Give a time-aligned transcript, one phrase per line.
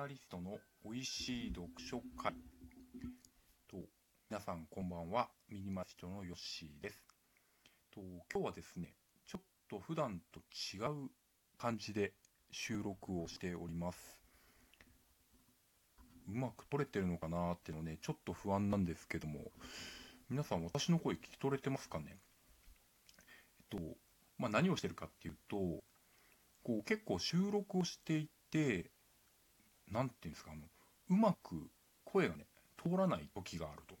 [0.00, 2.32] マリストの美味しい読書会。
[3.70, 3.76] と
[4.30, 5.28] 皆さんこんばんは。
[5.50, 7.04] ミニマリストのヨッシーです。
[7.94, 8.00] と
[8.32, 8.94] 今日はですね
[9.26, 10.40] ちょっと普段と
[10.74, 11.10] 違う
[11.58, 12.14] 感じで
[12.50, 13.98] 収録をしております。
[16.30, 19.50] うまく撮れてるのかなっていうのねちょっと不安なんですけども。
[20.30, 22.06] 皆さん私の声聞き取れてますかね？
[22.08, 23.78] えっと
[24.38, 25.82] まあ何をしてるかっていうとこ
[26.78, 28.90] う結構収録をしていて
[29.90, 30.62] 何て言うんですかあの
[31.10, 31.68] うまく
[32.04, 32.46] 声がね
[32.82, 33.96] 通らない時があると。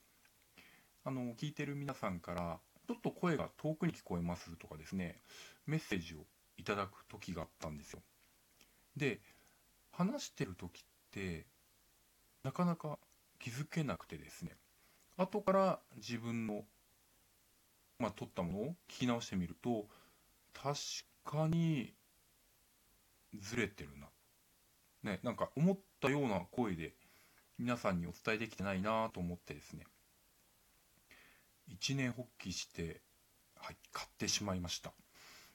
[1.04, 5.22] あの聞いてる皆さんからちょっと声が遠くに聞こえますとかですね
[5.66, 6.18] メッセージを
[6.58, 8.00] いただく時があったんですよ。
[8.96, 9.20] で
[9.92, 11.46] 話してる時って
[12.42, 12.98] なかなか
[13.38, 14.52] 気づけなくてですね
[15.16, 16.64] 後から自分の
[17.98, 19.86] まあ撮ったものを聞き直してみると
[20.52, 20.78] 確
[21.24, 21.94] かに
[23.38, 24.08] ずれてるな。
[25.02, 26.94] ね、なんか思ったような声で
[27.58, 29.86] 皆さんにお伝えできてないなと思ってですね、
[31.68, 33.00] 一年発起して、
[33.56, 34.92] はい、買ってしまいました。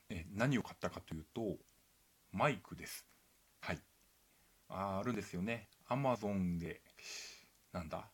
[0.10, 1.58] え何を買ったかというと、
[2.32, 3.06] マイクです。
[3.62, 3.80] はい。
[4.70, 5.68] ああるんですよね。
[5.88, 6.82] アマゾンで、
[7.72, 8.10] なんだ、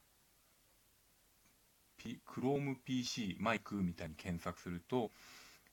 [1.97, 5.11] P、Chrome PC マイクみたいに検索すると、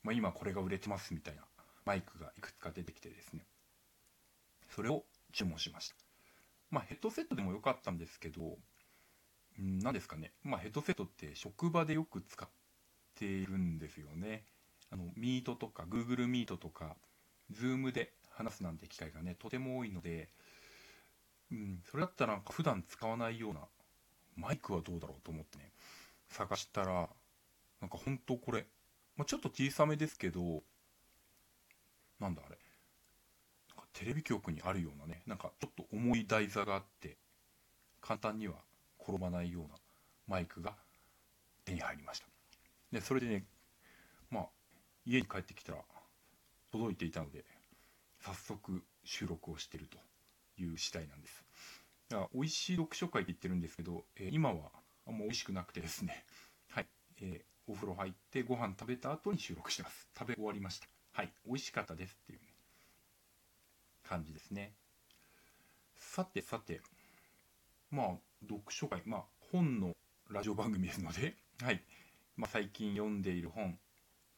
[0.03, 1.43] まあ、今これが売れてますみたいな
[1.85, 3.47] マイクがいくつか出てきてですね、
[4.75, 5.05] それを
[5.39, 5.95] 注文しました。
[6.71, 8.59] まあ、ヘッドセットでもよかったんですけど、
[9.57, 10.33] 何ですかね。
[10.43, 12.49] まあ、ヘッドセットって職場でよく使っ
[13.15, 14.45] ているんですよね。
[14.91, 16.97] あの、ミートとか、Google Meet とか、
[17.53, 20.29] Zoom で話すなんて機会がね、とても多いので、
[21.53, 23.61] うん、それだったらなんか普段使わないような
[24.37, 25.71] マイクはどうだろうと思ってね、
[26.31, 27.09] 探したら、
[27.81, 28.67] なんか本当これ、
[29.17, 30.65] まあ、ちょっと小さめですけど、
[32.19, 32.59] なんだあれ、
[33.99, 37.17] テレビ局にあるようなね、なんかちょっと重い台座があって、
[38.01, 38.55] 簡単には
[39.03, 39.71] 転ばないような
[40.29, 40.77] マイクが
[41.65, 42.27] 手に入りました。
[42.93, 43.45] で、それでね、
[44.31, 44.49] まあ、
[45.05, 45.79] 家に帰ってきたら
[46.71, 47.45] 届いていたので、
[48.21, 49.99] 早速収録をしてると
[50.63, 51.45] いう次第なんです。
[52.09, 54.71] だから美味しい読書会って言ってるんですけど、えー、今は
[55.09, 56.25] あんま美味しくなくてですね、
[56.71, 56.87] はい、
[57.21, 60.09] えー、お風呂入ってご飯食べた後に収録してます。
[60.17, 60.87] 食べ終わりました。
[61.11, 62.39] はい、美味しかったですっていう、
[64.09, 64.73] 感じですね。
[65.99, 66.81] さてさて、
[67.91, 68.07] まあ、
[68.41, 69.93] 読書会、まあ、本の
[70.31, 71.85] ラジオ番組ですので、 はい。
[72.37, 73.79] まあ、最近読んでいる本、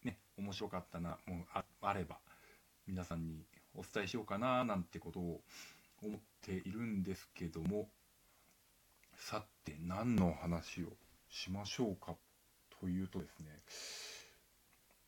[0.03, 2.19] ね、面白かったな、もうああれば、
[2.89, 5.45] 皆さんにお伝えしようかな、なんてことを
[6.03, 7.89] 思っているんですけども、
[9.15, 10.97] さて、何の話を
[11.29, 12.17] しましょうか
[12.81, 13.57] というとですね、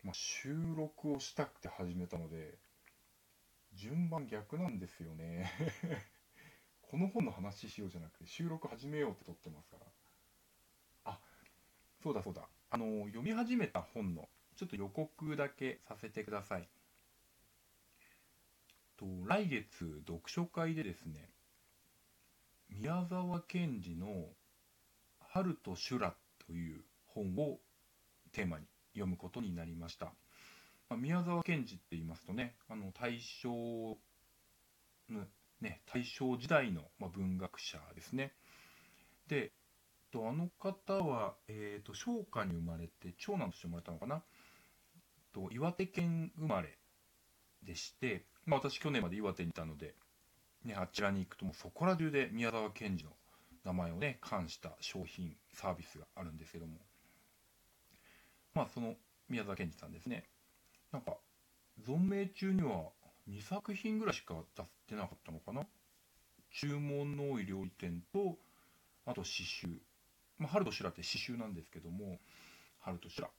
[0.05, 2.59] まあ、収録をしたくて始めたので、
[3.75, 5.51] 順番逆なんですよね。
[6.83, 9.87] この本の話しようじゃなくて収録始めようって撮ってますから。
[11.05, 11.21] あ
[12.03, 12.49] そうだそうだ。
[12.71, 16.69] あの読み始めた本のちょっと予告だけさせてください。
[18.97, 21.29] と来月読書会でですね
[22.69, 24.33] 宮沢賢治の
[25.19, 26.17] 「春と修羅」
[26.47, 27.61] という本を
[28.33, 30.15] テーマに読むことになりました。
[30.93, 33.49] まあ、宮沢賢治って言いますとね、あの大正
[35.09, 35.25] の、
[35.63, 38.35] ね、大正時代の、まあ、文学者ですね。
[39.27, 39.53] で、
[40.13, 44.23] とあの方は、えーと、商家に生まれて、長男として生まれたのかな？
[45.33, 46.77] と岩手県生まれ
[47.63, 49.95] でして、まあ、私去年まで岩手にいたので、
[50.67, 53.13] ね、あちらに行くともうそこら中で宮沢賢治の
[53.65, 56.77] 名前をね、冠した商品、サービスがあるんですけども、
[58.53, 58.97] まあその
[59.31, 60.25] 宮沢賢治さんですね。
[60.93, 61.17] なんか、
[61.87, 62.91] 存命中には
[63.29, 65.67] 2作品ぐらいしか出ってなかったのかな？
[66.51, 68.37] 注文の多い料理店と、
[69.07, 69.69] あと詩集。
[70.39, 72.19] まあ、春と修羅って詩集なんですけども、
[72.79, 73.31] 春と修羅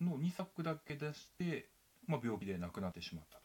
[0.00, 1.68] の2作だけ出して、
[2.06, 3.42] まあ、病気で亡くなってしまったと。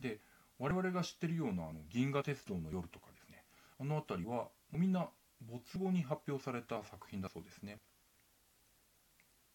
[0.00, 0.20] で、
[0.58, 3.44] 我々が知ってるようなあの銀河鉄道の夜とかですね、
[3.78, 5.08] あの辺りはみんな
[5.40, 7.78] 没後に発表された作品だそうですね。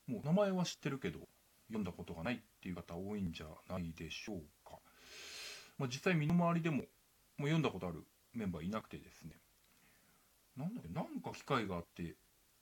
[0.07, 1.19] もう名前は知ってるけど、
[1.67, 4.79] 読んだことがないっていう方多いんじゃないでしょうか。
[5.77, 9.31] まあ、実際身の回りでももう読んだことあるメンバーいなくてですね。
[10.55, 12.15] なんだっけ、なんか機会があって、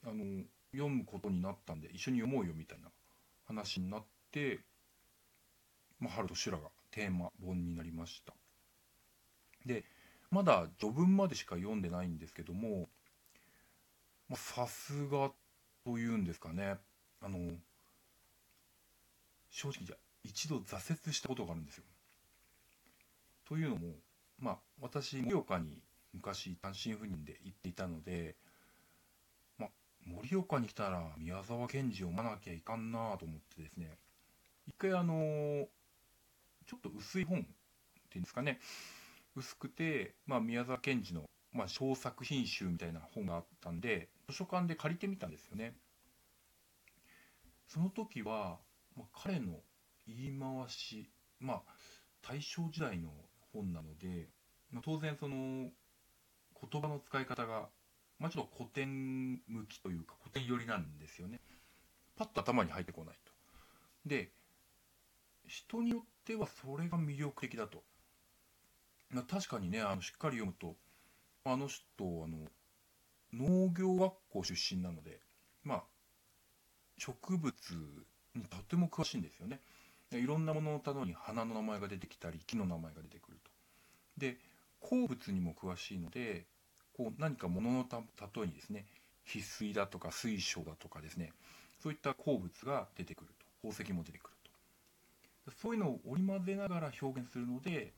[0.03, 2.89] あの、読むことになったんで一緒に読もうよみたいな
[3.45, 4.59] 話になって、
[5.99, 8.33] まあ、春と修羅がテーマ本になりました。
[9.65, 9.85] で、
[10.31, 12.89] まだ序文までしか読んでないんですけども、
[14.35, 15.31] さすが
[15.85, 16.77] というんですかね。
[17.21, 17.51] あの、
[19.53, 21.83] 正直じゃ一度挫折したことがあるんですよ。
[23.47, 23.93] というのも、
[24.39, 25.79] まあ、私、盛岡に
[26.13, 28.35] 昔単身赴任で行っていたので、
[29.59, 29.67] ま、
[30.05, 33.91] 盛岡に来たら宮沢賢治を読まなきゃいかんなと思ってですね。
[34.65, 35.67] 一回あの
[36.65, 38.59] ちょっと薄い本っていうんですかね。
[39.35, 45.75] 薄くて、まあ、宮沢賢治の、まあ、小作品集みたいな本があったんで図書館で借りてみたんですよね。
[47.67, 48.59] その時は、
[48.97, 49.59] まあ、彼の
[50.07, 51.09] 言い回し
[51.39, 51.61] まあ
[52.21, 53.09] 大正時代の
[53.51, 54.29] 本なので、
[54.71, 55.69] まあ、当然その
[56.71, 57.67] 言葉の使い方が、
[58.19, 61.39] まあ、ちょっと古典向きというか古典寄りなんですよね。
[62.15, 63.31] パッと頭に入ってこないと。
[64.05, 64.31] で
[65.47, 67.83] 人によってはそれが魅力的だと、
[69.09, 70.75] まあ、確かにねあのしっかり読むと
[71.45, 72.47] あの人あの
[73.33, 75.19] 農業学校出身なので
[75.63, 75.83] まあ
[76.97, 77.53] 植物
[78.41, 79.59] とても詳しいんですよね。
[80.11, 83.51] いろんなもののために花の名前が出てきたり木の名前が出てくると。
[84.17, 84.37] で
[84.79, 86.45] 鉱物にも詳しいので
[86.95, 88.85] こう何か物のた例えにですね
[89.25, 91.31] 翡翠だとか水晶だとかですね
[91.81, 93.27] そういった鉱物が出てくる
[93.61, 93.69] と。
[93.69, 95.51] 宝石も出てくると。
[95.61, 97.93] そういうのを織り交ぜながら表現するので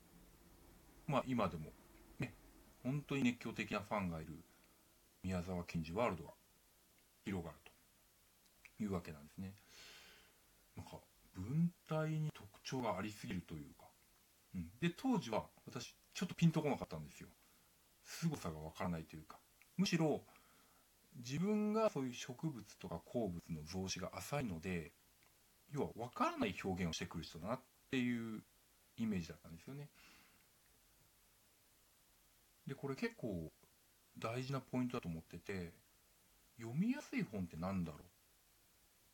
[1.08, 1.72] まあ今でも
[2.20, 2.34] ね
[2.84, 4.34] 本当に熱狂的なファンがいる
[5.24, 6.32] 宮沢賢治ワールドが
[7.26, 7.58] 広がる
[8.78, 9.54] というわけなんですね。
[10.76, 10.98] なんか
[11.34, 13.86] 文体に特徴がありすぎるというか、
[14.56, 17.30] うん、で当時は私ちょっとピンとこなかったんですよ。
[18.04, 19.40] 凄さがわからないというか。
[19.78, 20.22] むしろ
[21.18, 24.92] 自分がそういう植物とか鉱物の増資が浅いので
[25.72, 27.60] 要は分からない表現をしてくる人だなっ
[27.92, 28.44] ていう
[28.98, 29.90] イメージだったんですよね。
[32.68, 33.52] でこれ結構
[34.18, 35.74] 大事なポイントだと思ってて
[36.58, 38.04] 読みやすい本って何だろうっ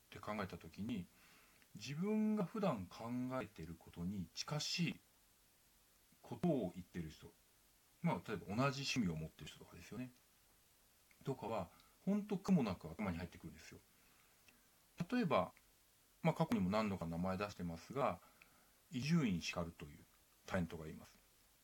[0.09, 1.05] て考えた時に
[1.75, 3.05] 自分が普段考
[3.41, 4.95] えてることに近しい
[6.21, 7.27] ことを言ってる人。
[8.01, 10.11] まあ例えば同じ趣味を持ってる人とかですよね。
[11.23, 11.67] とかは
[12.05, 13.79] ほんと苦もなく頭に入ってくるんですよ。
[15.11, 15.51] 例えば
[16.23, 18.19] まあ過去にも何度か名前出してますが
[18.91, 19.99] 伊集院光という
[20.45, 21.17] タレントがいます。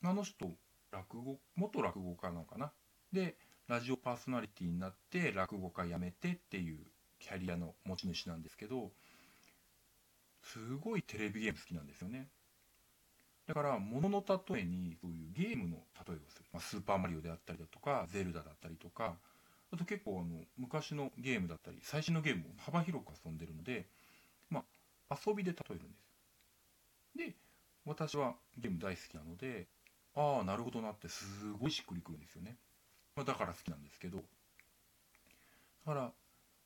[0.04, 0.50] あの人
[0.90, 2.72] 落語元落語家なのかな。
[3.12, 3.36] で
[3.68, 6.78] ラジオパーソナリティになって落語家辞めてっていう
[7.18, 8.92] キャリアの持ち主なんですけど
[10.52, 12.28] すごいテレビゲーム好きなんですよね。
[13.46, 19.16] だから物の例えにそういうゲームの例えをする、まあ、スーパーマリオであったりだとかゼルダだったりとか
[19.72, 23.86] あと結構あの昔のゲームだったり最新のゲームを幅広く遊んでるので
[24.50, 24.64] ま
[25.08, 27.28] あ遊びで例えるんです。
[27.32, 27.34] で
[27.86, 29.66] 私はゲーム大好きなので
[30.14, 31.24] ああなるほどなってす
[31.58, 32.56] ごいしっくりくるんですよね、
[33.16, 34.18] まあ、だから好きなんですけど。
[35.86, 36.12] だから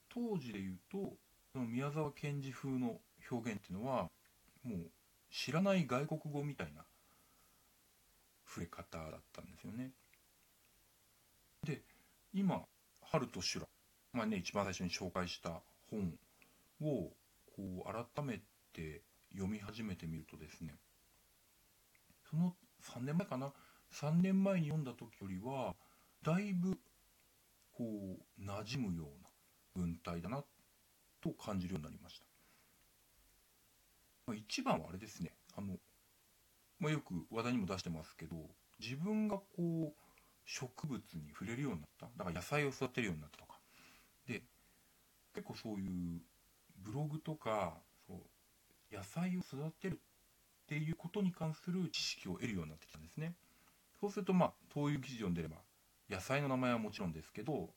[0.08, 1.14] 当時で言うと
[1.52, 2.99] その宮沢賢治風の
[3.30, 4.10] 表現っていうのは
[4.64, 4.90] もう
[5.30, 6.84] 知らない外国語みたいな
[8.46, 9.90] 触れ方だったんですよね。
[11.64, 11.82] で
[12.34, 12.62] 今
[13.02, 13.66] 春と修羅
[14.12, 16.12] まあね一番最初に紹介した本
[16.82, 17.10] を
[17.56, 18.40] こう改め
[18.72, 19.02] て
[19.32, 20.74] 読み始めてみるとですね
[22.28, 23.52] その3年前かな
[23.92, 25.74] 3年前に読んだ時よりは
[26.22, 26.78] だいぶ
[27.72, 29.28] こう馴染むような
[29.74, 30.42] 文体だな
[31.22, 32.26] と感じるようになりました、
[34.26, 35.32] まあ、一番はあれですね。
[35.56, 35.76] あの、
[36.78, 38.36] まあ、よく話題にも出してますけど
[38.80, 39.92] 自分がこう
[40.44, 42.06] 植物に触れるようになった。
[42.17, 43.58] だから野菜を育てるようになったとか。
[44.26, 44.43] で
[45.34, 46.20] 結構そういう
[46.79, 47.74] ブログとか
[48.06, 49.98] そう野菜を育てるっ
[50.67, 53.34] ていうことに関する知識を得るようになってきたんですね。
[54.00, 55.56] そうするとまあこういう記事読んでれば
[56.10, 57.70] 野菜の名前はもちろんですけど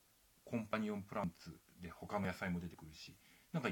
[0.44, 3.14] コンパニオンプランツで他の野菜も出てくるし
[3.52, 3.68] なんか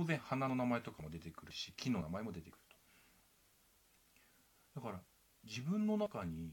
[0.00, 2.58] 当然花の名前とかも出てくるし木の名前も出てくる
[4.74, 4.80] と。
[4.80, 5.00] だから
[5.44, 6.52] 自分の中に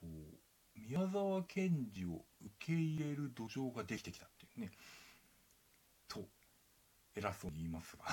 [0.00, 4.70] こう宮沢賢治を受け入れる土壌ができてきたっていうね。
[6.08, 6.24] と
[7.14, 8.04] 偉そうに言いますが。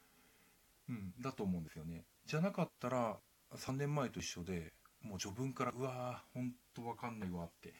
[0.90, 2.04] うんだと思うんですよね。
[2.26, 3.18] じゃなかったら
[3.52, 7.72] 3年前と一緒でもう序文からうわーほんとわかんないわって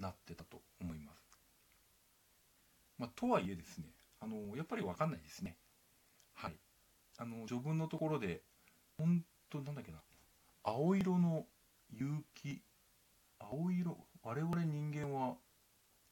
[0.00, 1.38] なってたと思います。
[2.98, 5.56] まあとはいえですねあのやっぱり分かんないですね。
[6.34, 6.56] はい。
[7.18, 8.42] あの序文のところで
[8.98, 9.98] 本当なんだっけな。
[10.62, 11.46] 青色の
[11.90, 12.62] 有機
[13.38, 15.36] 青色我々人間は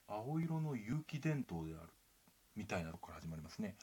[0.09, 1.89] 青色の有機伝統である。
[2.57, 3.77] みたいなとこから始まりますね。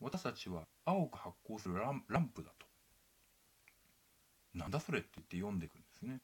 [0.00, 2.66] 私たちは青く発光するランランプだと。
[4.54, 6.20] なんだそれって言って読んでいくんですね。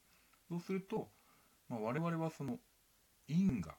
[0.49, 1.09] そうすると、
[1.69, 2.57] まあ、我々はその
[3.27, 3.75] 因果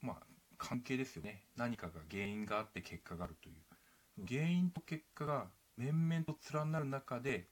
[0.00, 1.42] まあ関係ですよね。
[1.56, 4.26] 何かが原因があって結果があるという。
[4.26, 5.46] 原因と結果が
[5.76, 7.48] 面々と連なる中で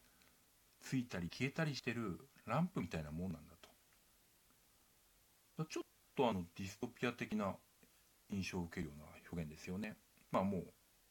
[0.81, 3.55] ついたり消えたりしてるランプみたいなもんなんだ
[5.57, 5.65] と。
[5.65, 5.85] ちょっ
[6.17, 7.55] とあのディストピア的な
[8.31, 9.97] 印象を受けるような表現ですよね。
[10.31, 10.65] まあもう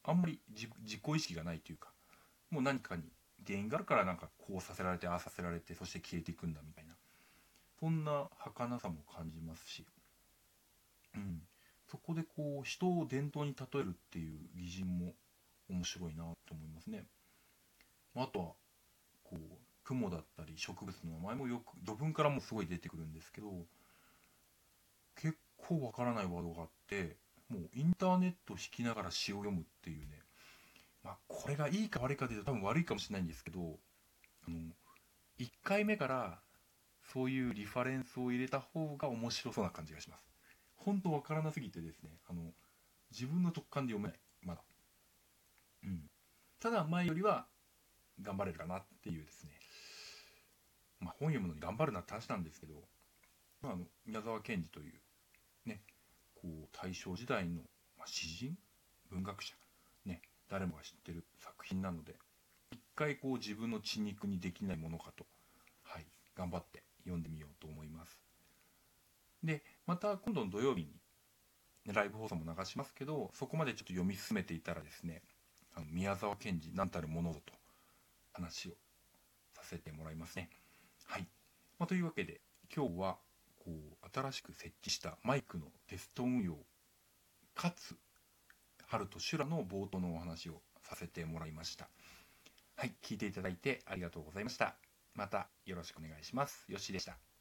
[0.03, 1.89] あんまり自己意識がないというか
[2.49, 3.03] もう何かに
[3.45, 6.93] 原因があるからなんかこうさせられてああさせられてそして消えていくんだみたいな。
[7.79, 9.85] そんな儚さも感じますし、
[11.15, 11.41] うん、
[11.93, 15.13] そこでこう人を伝統に例えるっていう擬人も
[15.69, 17.05] 面白いなと思いますね。
[18.15, 18.45] あとは
[19.23, 19.37] こう
[19.83, 23.47] 雲だったり植物の名前もよく土文からもすごい出てくるんですけど
[25.15, 27.15] 結構わからないワードがあって
[27.47, 30.19] もうインターネット弾きながら詩を読むっていうね
[31.03, 33.59] まあこれがいいか悪いかで多分悪いかもしれないんですけど
[34.47, 34.57] あの
[35.39, 36.39] 1回目から
[37.13, 40.32] そういうリファレンスを入れた方が面白そうな感じがします。
[40.83, 42.41] 本当わからなすぎてですねあの
[43.11, 44.19] 自分の直感で読めない。
[44.41, 44.61] まだ。
[45.83, 46.09] うん、
[46.59, 47.45] ただ前よりは
[48.21, 49.51] 頑張れるかなっていうですね。
[50.99, 52.73] まあ本読むのに頑張るなって話なんですけど、
[53.61, 54.93] まあ、あの宮沢賢治という
[55.65, 55.81] ね
[56.35, 57.61] こう大正時代の、
[57.99, 58.57] ま、詩人
[59.11, 59.53] 文学者
[60.05, 62.15] ね誰もが知ってる作品なので
[62.71, 65.25] 一回こう自分の血肉にできないものかと、
[65.83, 68.17] はい、頑張って読んでみようと思います。
[69.43, 75.21] でまた今度の土曜日にライブ放送も流しますけどそこまでちょっと読み進めていたらですね
[75.75, 77.53] あの宮沢賢治何たるものぞと
[78.31, 78.71] 話を
[79.53, 80.49] させてもらいますね。
[81.05, 81.27] はい、
[81.79, 82.41] まあ、というわけで
[82.75, 83.17] 今日は
[83.59, 86.57] こう新しく設置したマイクのテスト運用
[87.55, 87.95] かつ
[88.87, 91.87] 春と修羅の冒頭のお話をさせてもらいました。
[92.75, 92.93] はい。
[93.01, 94.75] 聞いていただいてありがとうございました。
[95.15, 96.65] またよろしくお願いします。
[96.71, 97.32] よしでした。